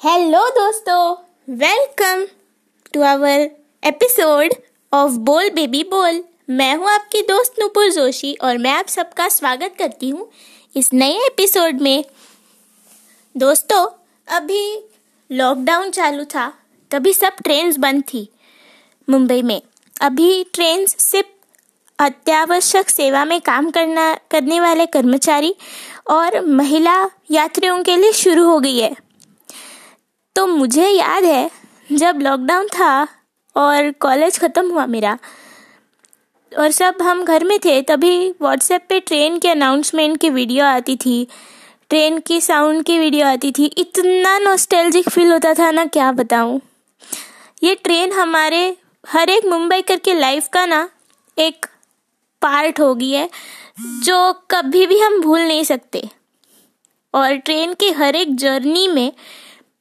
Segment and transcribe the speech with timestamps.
[0.00, 1.14] Hello दोस्तों.
[1.50, 2.24] Welcome
[2.94, 3.40] to our
[3.82, 4.52] episode
[4.92, 9.74] of Bol baby Bol मैं हूँ आपकी दोस्त नुपुर जोशी और मैं आप सबका स्वागत
[9.78, 10.28] करती हूँ
[10.76, 12.04] इस नए एपिसोड में।
[13.36, 13.84] दोस्तों,
[14.28, 14.88] अभी
[15.30, 16.52] लॉकडाउन चालू था,
[16.90, 18.28] तभी सब ट्रेन्स बंद थी
[19.08, 19.60] मुंबई में।
[20.00, 21.26] अभी ट्रेन्स सिर्फ़
[21.98, 25.54] अत्यावश्यक सेवा में काम करना, करने वाले कर्मचारी
[26.10, 29.07] और महिला यात्रियों के लिए शुरू हो गई है।
[30.38, 31.50] तो मुझे याद है,
[31.92, 33.06] जब लॉकडाउन था
[33.56, 35.16] और कॉलेज ख़त्म हुआ मेरा,
[36.52, 40.96] और सब हम घर में थे, तभी व्हाट्सएप पे ट्रेन के अनाउंसमेंट की वीडियो आती
[40.96, 41.26] थी
[41.90, 46.60] ट्रेन की साउंड की वीडियो आती थी। इतना नॉस्टैल्जिक फील होता था ना, क्या बताऊँ।
[47.62, 50.88] ये ट्रेन हमारे, हर एक मुंबई करके लाइफ का ना,
[51.36, 51.66] एक
[52.42, 53.28] पार्ट हो गई है,
[53.80, 56.08] जो कभी भी हम भूल नहीं सकते।
[57.14, 59.12] और ट्रेन की हर एक जर्नी में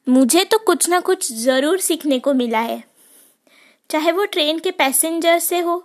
[0.07, 2.83] मुझे तो कुछ ना कुछ ज़रूर सीखने को मिला है।
[3.89, 5.77] चाहे वो ट्रेन के पैसेंजर से हो,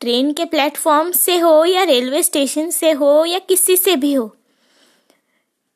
[0.00, 4.26] ट्रेन के प्लेटफॉर्म से हो या रेलवे स्टेशन से हो या किसी से भी हो,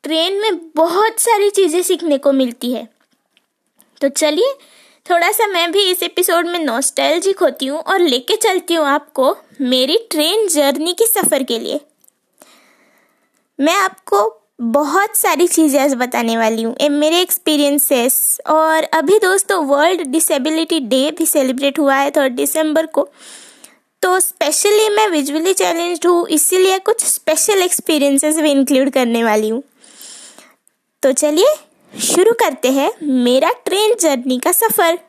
[0.03, 2.87] ट्रेन में बहुत सारी चीज़ें सीखने को मिलती है।
[4.01, 4.53] तो चलिए,
[5.05, 9.35] थोड़ा सा मैं भी इस एपिसोड में नॉस्टैल्जिक होती हूँ और लेके चलती हूँ आपको
[9.61, 11.79] मेरी ट्रेन जर्नी की सफ़र के लिए।
[13.59, 14.27] मैं आपको
[14.59, 21.11] बहुत सारी चीज़ें आज बताने वाली हूँ। मेरे एक्सपीरियंसेस और अभी दोस्तों वर्ल्ड डिसेबिलिटी डे
[21.17, 23.07] भी सेलिब्रेट हुआ है थर्ड दिसंबर को।
[24.03, 29.61] तो स्पेशली मैं विजुअली चैलेंज्ड हूँ, इसीलिए कुछ स्पेशल एक्सपीरियंसेस भी इंक्लूड करने वाली हूँ।
[31.03, 31.55] तो चलिए,
[31.93, 34.99] शुरू करते हैं मेरा ट्रेन जर्नी का सफ़र।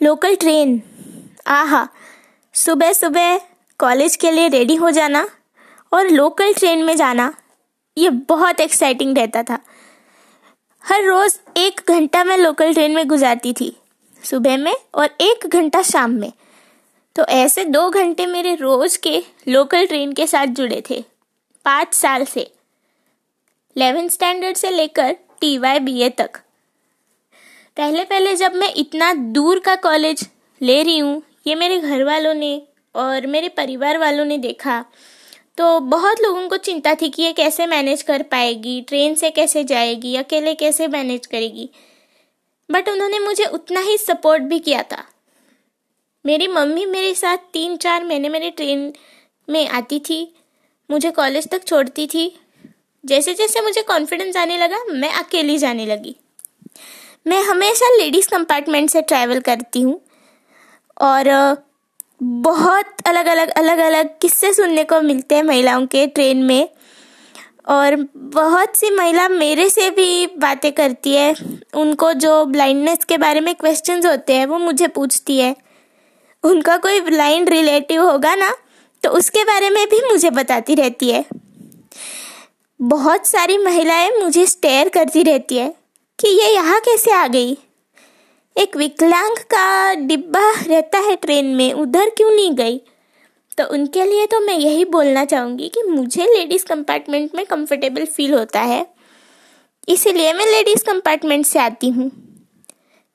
[0.00, 0.80] लोकल ट्रेन
[1.46, 1.88] आहा
[2.54, 3.40] सुबह सुबह
[3.80, 5.28] कॉलेज के लिए रेडी हो जाना।
[5.92, 7.32] और लोकल ट्रेन में जाना,
[7.96, 9.58] ये बहुत एक्साइटिंग रहता था।
[10.84, 13.74] हर रोज़ एक घंटा मैं लोकल ट्रेन में गुजारती थी,
[14.22, 16.32] सुबह में और एक घंटा शाम में।
[17.16, 21.04] तो ऐसे दो घंटे मेरे रोज़ के लोकल ट्रेन के साथ जुड़े थे,
[21.66, 22.40] पाँच साल से।
[23.76, 26.36] इलेवेंथ स्टैंडर्ड से लेकर टी वाई बी ए तक।
[27.76, 30.28] पहले पहले जब मैं इतना दूर का कॉलेज
[30.60, 32.60] ले रही हूँ, ये मेरे घर वालों ने
[32.94, 34.84] और मेरे परिवार वालों ने देखा।
[35.58, 39.64] तो बहुत लोगों को चिंता थी कि ये कैसे मैनेज कर पाएगी ट्रेन से कैसे
[39.64, 41.70] जाएगी, अकेले कैसे मैनेज करेगी।
[42.70, 45.04] बट उन्होंने मुझे उतना ही सपोर्ट भी किया था।
[46.26, 48.92] मेरी मम्मी मेरे साथ तीन चार महीने मेरे ट्रेन
[49.50, 50.34] में आती थी,
[50.90, 52.40] मुझे कॉलेज तक छोड़ती थी।
[53.04, 56.16] जैसे जैसे मुझे कॉन्फिडेंस आने लगा, मैं अकेली जाने लगी।
[57.26, 60.00] मैं हमेशा लेडीज़ कंपार्टमेंट से ट्रैवल करती हूँ।
[61.00, 61.26] और
[62.20, 66.68] बहुत अलग अलग अलग अलग किस्से सुनने को मिलते हैं महिलाओं के ट्रेन में।
[67.68, 71.34] और बहुत सी महिला मेरे से भी बातें करती है।
[71.74, 75.54] उनको जो ब्लाइंडनेस के बारे में क्वेश्चंस होते हैं, वो मुझे पूछती है।
[76.44, 78.52] उनका कोई ब्लाइंड रिलेटिव होगा ना
[79.02, 81.24] तो उसके बारे में भी मुझे बताती रहती है।
[82.80, 85.74] बहुत सारी महिलाएँ मुझे स्टेयर करती रहती है
[86.18, 87.56] कि ये यहाँ कैसे आ गई?
[88.56, 92.78] एक विकलांग का डिब्बा रहता है ट्रेन में, उधर क्यों नहीं गई?
[93.58, 98.34] तो उनके लिए तो मैं यही बोलना चाहूँगी कि मुझे लेडीज़ कंपार्टमेंट में कंफर्टेबल फील
[98.34, 98.86] होता है।
[99.88, 102.10] इसीलिए मैं लेडीज़ कंपार्टमेंट से आती हूँ।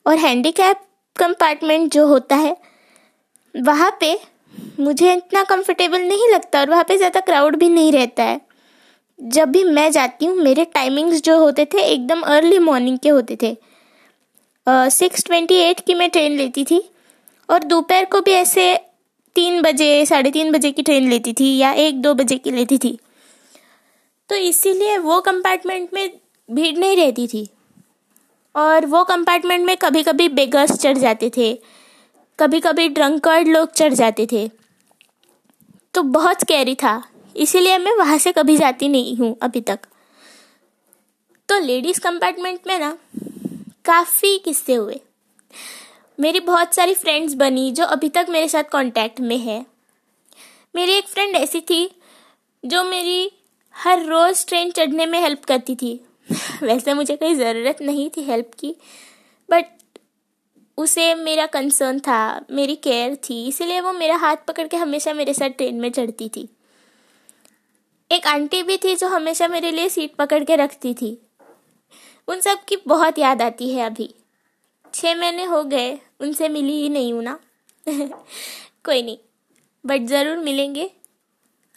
[0.06, 0.82] और हैंडीकैप
[1.16, 2.58] कंपार्टमेंट जो होता है,
[3.56, 4.20] वहाँ पे
[4.80, 8.42] मुझे इतना कंफर्टेबल नहीं लगता और वहाँ पे ज़्यादा क्राउड भी नहीं रहता है।
[9.20, 13.38] जब भी मैं जाती हूँ, मेरे टाइमिंग्स जो होते थे, एकदम अर्ली मॉर्निंग के होते
[13.44, 13.71] थे।
[14.68, 16.82] सिक्स ट्वेंटी एट की मैं ट्रेन लेती थी
[17.50, 18.76] और दोपहर को भी ऐसे
[19.36, 22.78] तीन बजे, साढ़े तीन बजे की ट्रेन लेती थी या एक दो बजे की लेती
[22.78, 22.98] थी।
[24.30, 26.10] तो इसीलिए वो कंपार्टमेंट में
[26.50, 27.48] भीड़ नहीं रहती थी
[28.56, 31.54] और वो कंपार्टमेंट में कभी कभी बेगर्स चढ़ जाते थे
[32.40, 34.48] कभी कभी ड्रंकर्ड लोग चढ़ जाते थे।
[35.94, 37.02] तो बहुत कैरी था,
[37.36, 39.80] इसीलिए मैं वहाँ से कभी जाती नहीं हूँ अभी तक।
[41.50, 42.98] तो लेडीज़ कंपार्टमेंट में ना
[43.86, 45.02] काफ़ी किस्से हुए।
[46.20, 49.66] मेरी बहुत सारी फ्रेंड्स बनी जो अभी तक मेरे साथ कांटेक्ट में है।
[50.76, 51.96] मेरी एक फ्रेंड ऐसी थी
[52.66, 53.32] जो मेरी
[53.76, 56.06] हर रोज़ ट्रेन चढ़ने में हेल्प करती थी।
[56.64, 58.76] वैसे मुझे कोई ज़रूरत नहीं थी हेल्प की
[59.50, 59.66] बट
[60.78, 65.34] उसे मेरा कंसर्न था, मेरी केयर थी, इसीलिए वो मेरा हाथ पकड़ के हमेशा मेरे
[65.34, 66.50] साथ ट्रेन में चढ़ती थी।
[68.12, 71.22] एक आंटी भी थी जो हमेशा मेरे लिए सीट पकड़ के रखती थी।
[72.28, 74.14] उन सब की बहुत याद आती है अभी।
[74.94, 77.38] छः महीने हो गए उनसे मिली ही नहीं हूँ ना।
[78.86, 79.18] कोई नहीं
[79.84, 80.90] बट ज़रूर मिलेंगे।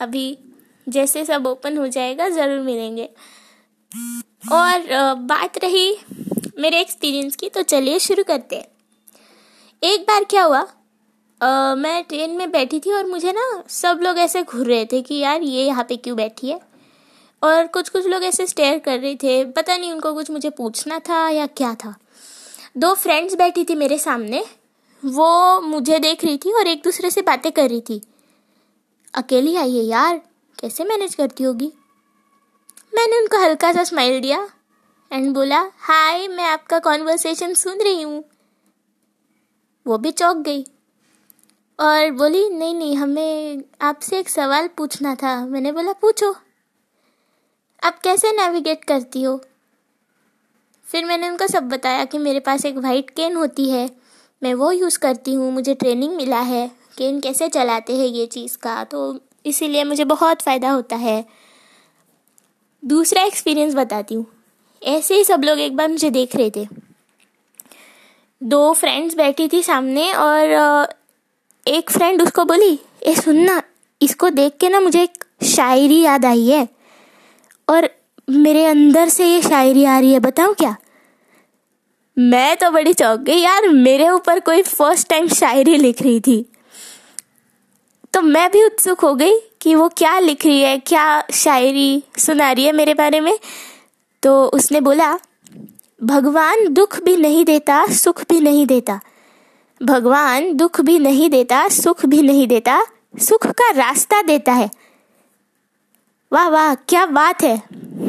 [0.00, 0.36] अभी
[0.86, 3.08] जैसे सब ओपन हो जाएगा ज़रूर मिलेंगे।
[4.52, 5.96] और बात रही
[6.58, 8.66] मेरे एक्सपीरियंस की तो चलिए शुरू करते हैं।
[9.82, 10.66] एक बार क्या हुआ
[11.40, 15.00] आ, मैं ट्रेन में बैठी थी और मुझे ना सब लोग ऐसे घूर रहे थे
[15.02, 16.60] कि यार ये यहाँ पे क्यों बैठी है?
[17.44, 20.98] और कुछ कुछ लोग ऐसे स्टेयर कर रहे थे। पता नहीं उनको कुछ मुझे पूछना
[20.98, 21.94] था या क्या था।
[22.76, 24.44] दो फ्रेंड्स बैठी थी मेरे सामने।
[25.04, 28.00] वो मुझे देख रही थी और एक दूसरे से बातें कर रही थी।
[29.14, 30.20] अकेली आई है यार,
[30.58, 31.72] कैसे मैनेज करती होगी?
[32.94, 34.48] मैंने उनको हल्का सा स्माइल दिया
[35.12, 38.24] एंड बोला हाय मैं आपका कॉन्वर्सेशन सुन रही हूँ।
[39.86, 40.64] वो भी चौक गई
[41.80, 46.36] और बोली, नहीं नहीं, हमें आपसे एक सवाल पूछना था। मैंने बोला, पूछो।
[47.84, 49.40] आप कैसे नेविगेट करती हो?
[50.84, 53.90] फिर मैंने उनको सब बताया कि मेरे पास एक वाइट केन होती है।
[54.42, 58.56] मैं वो यूज़ करती हूँ, मुझे ट्रेनिंग मिला है। केन कैसे चलाते हैं ये चीज़
[58.58, 58.84] का?
[58.84, 61.24] तो इसीलिए मुझे बहुत फ़ायदा होता है।
[62.84, 64.26] दूसरा एक्सपीरियंस बताती हूँ।
[64.82, 66.66] ऐसे ही सब लोग एक बार मुझे देख रहे थे।
[68.42, 70.88] दो फ्रेंड्स बैठी थी सामने और
[71.66, 73.62] एक फ्रेंड उसको बोली, ए सुनना,
[74.02, 76.83] इसको देख के ना मुझे एक शायरी याद आई है।
[77.68, 77.90] और
[78.30, 80.76] मेरे अंदर से ये शायरी आ रही है, बताऊँ क्या?
[82.18, 86.50] मैं तो बड़ी चौंक गई यार, मेरे ऊपर कोई फ़र्स्ट टाइम शायरी लिख रही थी।
[88.12, 92.52] तो मैं भी उत्सुक हो गई कि वो क्या लिख रही है, क्या शायरी सुना
[92.52, 93.38] रही है मेरे बारे में।
[94.22, 95.18] तो उसने बोला,
[96.02, 99.00] भगवान दुख भी नहीं देता, सुख भी नहीं देता।
[99.82, 102.86] भगवान दुख भी नहीं देता, सुख भी नहीं देता,
[103.20, 104.70] सुख का रास्ता देता है।
[106.34, 107.62] वाह वाह, क्या बात है।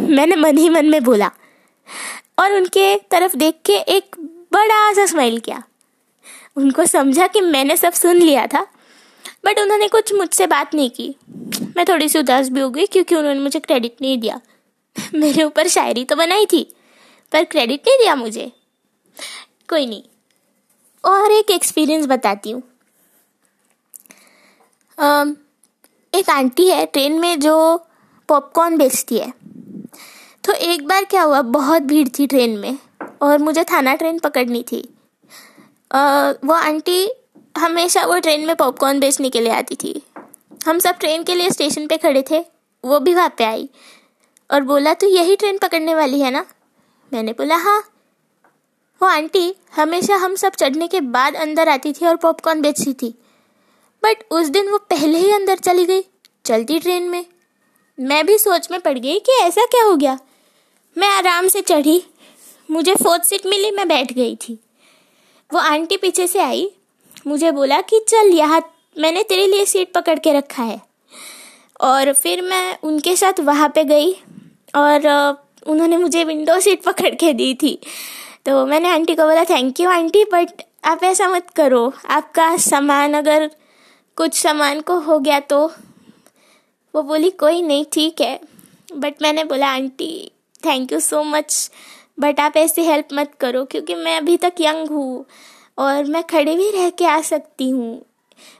[0.09, 1.31] मैंने मन ही मन में बोला।
[2.39, 4.15] और उनके तरफ़ देख के एक
[4.53, 5.63] बड़ा सा स्माइल किया।
[6.57, 8.61] उनको समझा कि मैंने सब सुन लिया था
[9.45, 11.15] बट उन्होंने कुछ मुझसे बात नहीं की।
[11.77, 14.39] मैं थोड़ी सी उदास भी हो गई क्योंकि उन्होंने मुझे क्रेडिट नहीं दिया।
[15.15, 16.63] मेरे ऊपर शायरी तो बनाई थी,
[17.31, 18.51] पर क्रेडिट नहीं दिया मुझे।
[19.69, 20.03] कोई नहीं,
[21.03, 22.63] और एक एक्सपीरियंस बताती हूँ।
[26.13, 27.55] एक आंटी है ट्रेन में जो
[28.29, 29.33] पॉपकॉर्न बेचती है।
[30.43, 32.77] तो एक बार क्या हुआ बहुत भीड़ थी ट्रेन में
[33.21, 34.87] और मुझे थाना ट्रेन पकड़नी थी।
[35.91, 37.09] आ, वो आंटी
[37.57, 40.01] हमेशा वो ट्रेन में पॉपकॉर्न बेचने के लिए आती थी।
[40.67, 42.39] हम सब ट्रेन के लिए स्टेशन पे खड़े थे
[42.83, 43.69] वो भी वहाँ पे आई
[44.49, 46.45] और बोला तो यही ट्रेन पकड़ने वाली है ना?
[47.11, 47.79] मैंने बोला हाँ।
[49.01, 53.09] वो आंटी हमेशा हम सब चढ़ने के बाद अंदर आती थी और पॉपकॉर्न बेचती थी।
[54.03, 56.03] बट उस दिन वो पहले ही अंदर चली गई
[56.45, 57.25] चलती ट्रेन में।
[57.99, 60.19] मैं भी सोच में पड़ गई कि ऐसा क्या हो गया।
[60.97, 62.03] मैं आराम से चढ़ी।
[62.71, 64.59] मुझे फोर्थ सीट मिली, मैं बैठ गई थी।
[65.53, 66.71] वो आंटी पीछे से आई।
[67.27, 70.81] मुझे बोला कि चल यहाँ, मैंने तेरे लिए सीट पकड़ के रखा है।
[71.81, 74.13] और फिर मैं उनके साथ वहाँ पे गई
[74.75, 75.07] और
[75.67, 77.79] उन्होंने मुझे विंडो सीट पकड़ के दी थी।
[78.45, 80.49] तो मैंने आंटी को बोला थैंक यू आंटी बट
[80.83, 83.51] आप ऐसा मत करो। आपका सामान अगर
[84.15, 85.71] कुछ सामान को हो गया तो
[86.95, 88.39] वो बोली, कोई नहीं, ठीक है.
[88.89, 90.31] बट मैंने बोला, aunty
[90.65, 91.71] thank you so much
[92.19, 95.25] but आप ऐसे हेल्प मत करो, क्योंकि मैं अभी तक यंग हूँ
[95.77, 98.01] और मैं खड़े भी रह के आ सकती हूँ।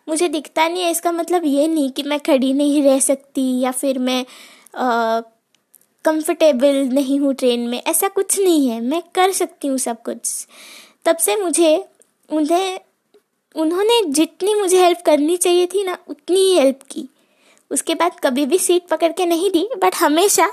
[0.09, 3.71] मुझे दिखता नहीं है, इसका मतलब ये नहीं कि मैं खड़ी नहीं रह सकती या
[3.71, 4.23] फिर मैं
[6.05, 10.47] कंफर्टेबल नहीं हूँ ट्रेन में। ऐसा कुछ नहीं है, मैं कर सकती हूँ सब कुछ।
[11.06, 11.75] तब से मुझे,
[12.30, 12.80] उन्हें,
[13.56, 17.07] उन्होंने जितनी मुझे हेल्प करनी चाहिए थी ना, उतनी ही हेल्प की।
[17.75, 20.47] उसके बाद कभी भी सीट पकड़ के नहीं दी बट हमेशा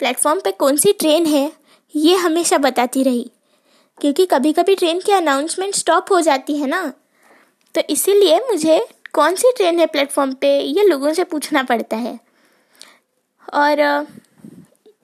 [0.00, 1.52] प्लेटफॉर्म पे कौन सी ट्रेन है,
[1.96, 3.30] ये हमेशा बताती रही।
[4.00, 6.92] क्योंकि कभी कभी ट्रेन की अनाउंसमेंट स्टॉप हो जाती है ना।
[7.74, 8.78] तो इसीलिए मुझे
[9.12, 12.18] कौन सी ट्रेन है प्लेटफॉर्म पे, ये लोगों से पूछना पड़ता है।
[13.54, 13.80] और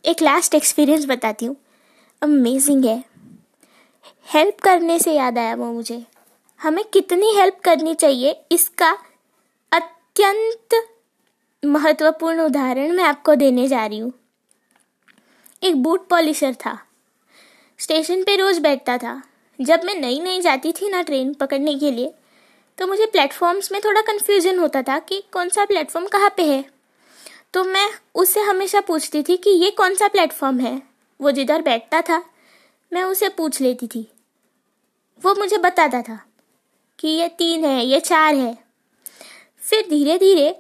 [0.05, 1.57] एक लास्ट एक्सपीरियंस बताती हूँ।
[2.23, 3.05] अमेजिंग है।
[4.27, 6.05] हेल्प करने से याद आया वो मुझे।
[6.61, 8.99] हमें कितनी हेल्प करनी चाहिए, इसका
[9.73, 10.89] अत्यंत
[11.63, 14.13] महत्वपूर्ण उदाहरण मैं आपको देने जा रही हूँ।
[15.63, 16.79] एक बूट पॉलिशर था।
[17.81, 19.21] स्टेशन पे रोज बैठता था।
[19.59, 22.13] जब मैं नई नई जाती थी ना ट्रेन पकड़ने के लिए
[22.79, 26.65] तो मुझे प्लेटफॉर्म्स में थोड़ा कन्फ्यूज़न होता था कि कौन सा प्लेटफॉर्म कहाँ पे है।
[27.55, 30.81] तो मैं उससे हमेशा पूछती थी कि ये कौन सा प्लेटफॉर्म है?
[31.21, 32.23] वो जिधर बैठता था,
[32.93, 34.07] मैं उसे पूछ लेती थी।
[35.23, 36.19] वो मुझे बताता था
[36.99, 38.57] कि ये तीन है, ये चार है।
[39.61, 40.51] फिर धीरे धीरे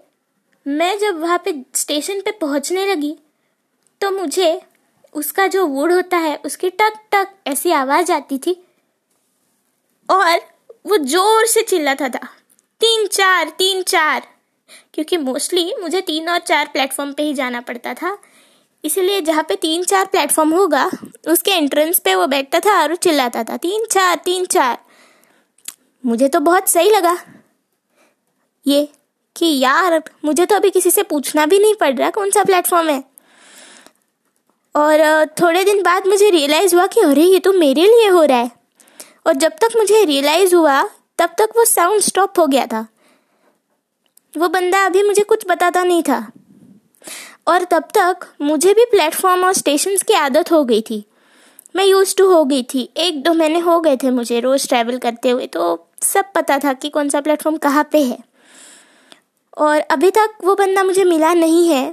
[0.66, 3.16] मैं जब वहाँ पे स्टेशन पे पहुँचने लगी
[4.00, 4.61] तो मुझे
[5.14, 8.57] उसका जो वुड होता है, उसकी टक टक ऐसी आवाज़ आती थी
[10.09, 10.40] और
[10.87, 12.26] वो ज़ोर से चिल्लाता था।
[12.81, 14.26] तीन चार तीन चार,
[14.95, 18.16] क्योंकि मोस्टली मुझे तीन और चार प्लेटफॉर्म पे ही जाना पड़ता था।
[18.85, 20.90] इसलिए जहाँ पे तीन चार प्लेटफॉर्म होगा,
[21.28, 24.78] उसके एंट्रेंस पे वो बैठता था और चिल्लाता था, तीन चार तीन चार।
[26.04, 27.16] मुझे तो बहुत सही लगा।
[28.66, 28.88] ये
[29.37, 32.89] कि यार, मुझे तो अभी किसी से पूछना भी नहीं पड़ रहा कौन सा प्लेटफॉर्म
[32.89, 33.05] है।
[34.77, 38.39] और थोड़े दिन बाद मुझे रियलाइज़ हुआ कि अरे, ये तो मेरे लिए हो रहा
[38.39, 38.51] है।
[39.27, 40.83] और जब तक मुझे रियलाइज़ हुआ,
[41.19, 42.87] तब तक वो साउंड स्टॉप हो गया था।
[44.39, 46.33] वो बंदा अभी मुझे कुछ बताता नहीं था।
[47.47, 51.05] और तब तक मुझे भी प्लेटफॉर्म और स्टेशन की आदत हो गई थी।
[51.77, 54.99] मैं यूज़ टू हो गई थी। एक दो महीने हो गए थे मुझे रोज़ ट्रैवल
[54.99, 58.19] करते हुए तो सब पता था कि कौन सा प्लेटफॉर्म कहाँ पे है।
[59.57, 61.89] और अभी तक वो बंदा मुझे मिला नहीं है।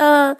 [0.00, 0.34] आ,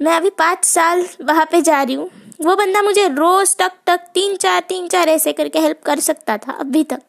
[0.00, 2.10] मैं अभी पाँच साल वहाँ पे जा रही हूँ।
[2.42, 6.36] वो बंदा मुझे रोज़ तक तक तीन चार तीन चार ऐसे करके हेल्प कर सकता
[6.38, 7.02] था अभी तक।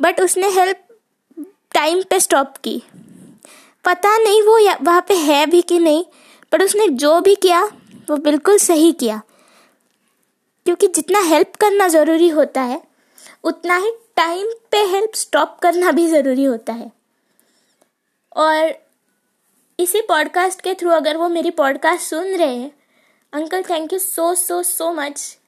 [0.00, 0.84] बट उसने हेल्प
[1.72, 2.82] टाइम पे स्टॉप की।
[3.84, 6.04] पता नहीं वो वहाँ पे है भी कि नहीं
[6.52, 7.64] पर उसने जो भी किया
[8.10, 9.20] वो बिल्कुल सही किया।
[10.66, 12.80] क्योंकि जितना हेल्प करना ज़रूरी होता है
[13.44, 16.90] उतना ही टाइम पे हेल्प स्टॉप करना भी ज़रूरी होता है।
[18.36, 18.74] और
[19.78, 22.70] इसी पॉडकास्ट के थ्रू अगर वो मेरी पॉडकास्ट सुन रहे हैं
[23.32, 25.38] uncle thank you so so so much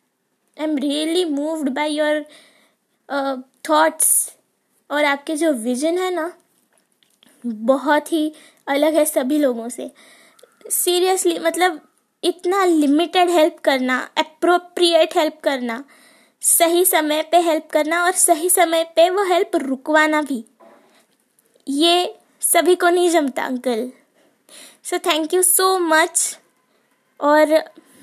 [0.60, 2.24] I am really moved by your
[3.68, 4.32] thoughts
[4.90, 6.32] और आपके जो विजन है ना,
[7.46, 8.32] बहुत ही
[8.66, 9.90] अलग है सभी लोगों से।
[10.70, 11.80] सीरियसली मतलब
[12.22, 15.84] इतना लिमिटेड हेल्प करना अप्रोप्रिएट हेल्प करना,
[16.42, 20.44] सही समय पे हेल्प करना और सही समय पे वो हेल्प रुकवाना भी,
[21.68, 23.90] ये सभी को नहीं जमता uncle.
[24.84, 26.38] So thank you so much
[27.20, 27.52] और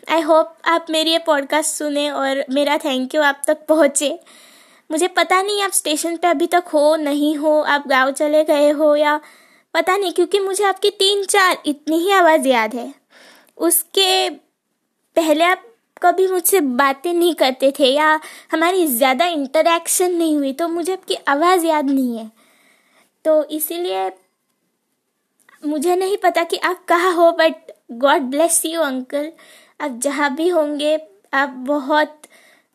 [0.07, 4.17] आई होप आप मेरी ये पॉडकास्ट सुने और मेरा थैंक यू आप तक पहुँचे।
[4.89, 8.69] मुझे पता नहीं आप स्टेशन पे अभी तक हो नहीं हो, आप गाँव चले गए
[8.71, 9.19] हो या
[9.74, 12.93] पता नहीं, क्योंकि मुझे आपकी तीन चार इतनी ही आवाज़ याद है।
[13.57, 14.29] उसके
[15.15, 15.63] पहले आप
[16.01, 18.19] कभी मुझसे बातें नहीं करते थे या
[18.51, 22.29] हमारी ज़्यादा इंटरेक्शन नहीं हुई तो मुझे आपकी आवाज़ याद नहीं है।
[23.25, 24.10] तो इसीलिए
[25.63, 29.32] मुझे नहीं पता कि आप कहाँ हो but God bless you uncle
[29.82, 30.98] आप जहाँ भी होंगे,
[31.34, 32.18] आप बहुत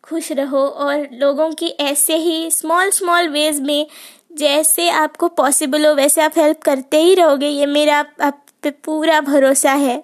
[0.05, 3.87] खुश रहो और लोगों की ऐसे ही स्मॉल स्मॉल वेज में
[4.33, 9.21] जैसे आपको पॉसिबल हो, वैसे आप हेल्प करते ही रहोगे, ये मेरा आप पे पूरा
[9.21, 10.02] भरोसा है।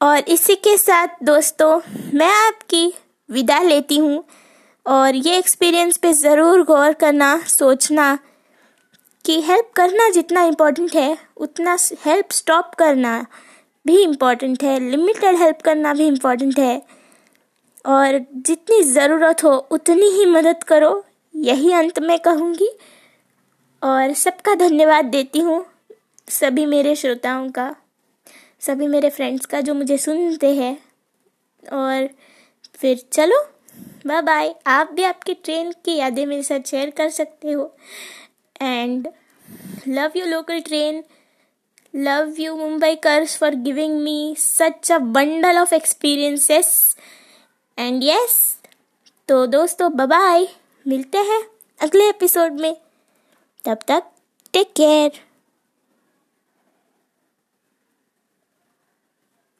[0.00, 1.80] और इसी के साथ दोस्तों,
[2.14, 2.92] मैं आपकी
[3.28, 4.24] विदा लेती हूँ
[4.86, 8.18] और ये एक्सपीरियंस पे ज़रूर गौर करना, सोचना
[9.28, 13.26] कि हेल्प करना जितना इम्पोर्टेंट है, उतना हेल्प स्टॉप करना
[13.86, 16.82] भी इम्पोर्टेंट है लिमिटेड हेल्प करना भी इम्पोर्टेंट है।
[17.86, 21.04] और जितनी ज़रूरत हो, उतनी ही मदद करो,
[21.36, 22.70] यही अंत में कहूँगी।
[23.82, 25.64] और सबका धन्यवाद देती हूँ,
[26.28, 27.76] सभी मेरे श्रोताओं का,
[28.60, 30.78] सभी मेरे फ्रेंड्स का जो मुझे सुनते हैं।
[31.72, 32.08] और
[32.74, 33.46] फिर चलो
[34.06, 37.74] बाय बाय आप भी आपकी ट्रेन की यादें मेरे साथ शेयर कर सकते हो।
[39.86, 41.00] Love you local train
[41.94, 42.56] love you
[42.94, 46.96] Mumbaikars for giving me such a bundle of experiences
[47.78, 48.56] and yes
[49.28, 50.44] तो दोस्तों बाय
[50.86, 51.42] मिलते हैं
[51.80, 52.74] अगले एपिसोड में.
[53.64, 54.00] तब तक
[54.52, 55.08] टेक केयर